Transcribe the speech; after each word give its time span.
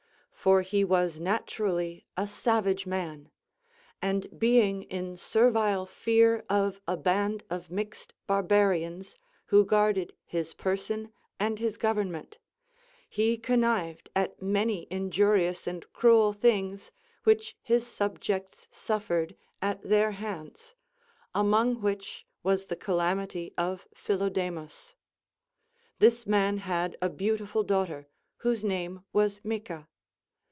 For 0.41 0.63
he 0.63 0.83
was 0.83 1.19
naturally 1.19 2.03
a 2.17 2.25
savage 2.25 2.87
man; 2.87 3.29
and 4.01 4.39
being 4.39 4.81
in 4.81 5.15
servile 5.15 5.85
fear 5.85 6.43
of 6.49 6.81
a 6.87 6.97
band 6.97 7.43
of 7.51 7.69
mixed 7.69 8.15
barba 8.25 8.55
rians, 8.55 9.13
who 9.45 9.63
guarded 9.63 10.13
his 10.25 10.55
person 10.55 11.11
and 11.39 11.59
his 11.59 11.77
government, 11.77 12.39
he 13.07 13.37
con 13.37 13.59
nived 13.59 14.07
at 14.15 14.41
many 14.41 14.87
injurious 14.89 15.67
and 15.67 15.85
cruel 15.93 16.33
things 16.33 16.91
which 17.23 17.55
his 17.61 17.85
subjects 17.85 18.67
suffered 18.71 19.35
at 19.61 19.83
their 19.83 20.09
hands, 20.13 20.73
among 21.35 21.81
which 21.81 22.25
was 22.41 22.65
the 22.65 22.75
calamity 22.75 23.53
of 23.59 23.87
Philodemus. 23.93 24.95
This 25.99 26.25
man 26.25 26.57
had 26.57 26.97
a 26.99 27.09
beautiful 27.09 27.61
daughter, 27.61 28.07
whose 28.37 28.61
358 28.61 28.87
CONCERNING 28.87 28.89
THE 28.89 28.99
VIRTUES 29.19 29.37
OF 29.37 29.43
WOMEN. 29.43 29.49
name 29.53 29.61
Avas 29.61 29.83
Micca. 29.85 29.87